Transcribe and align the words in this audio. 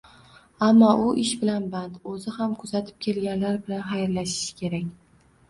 Ammo 0.67 0.87
u 1.01 1.03
ish 1.23 1.33
bilan 1.41 1.67
band, 1.73 1.99
o'zi 2.13 2.33
ham 2.39 2.57
quzatib 2.63 3.05
kelganlar 3.07 3.61
bilan 3.69 3.87
xayrlashishi 3.93 4.59
kerak. 4.65 4.91